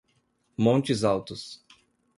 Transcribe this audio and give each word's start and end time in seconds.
Montes 0.57 1.03
Altos 1.05 1.61